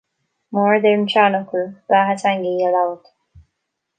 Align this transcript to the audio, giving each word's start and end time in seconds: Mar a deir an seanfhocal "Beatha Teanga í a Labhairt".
Mar 0.53 0.71
a 0.77 0.79
deir 0.85 0.97
an 0.99 1.03
seanfhocal 1.13 1.69
"Beatha 1.91 2.17
Teanga 2.23 2.55
í 2.57 2.65
a 2.69 2.73
Labhairt". 2.77 3.15